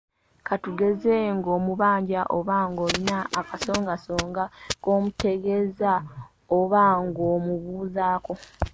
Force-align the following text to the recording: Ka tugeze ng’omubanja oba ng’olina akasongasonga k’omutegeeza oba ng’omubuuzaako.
Ka 0.47 0.55
tugeze 0.63 1.13
ng’omubanja 1.37 2.21
oba 2.37 2.55
ng’olina 2.69 3.17
akasongasonga 3.39 4.43
k’omutegeeza 4.83 5.93
oba 6.57 6.83
ng’omubuuzaako. 7.05 8.33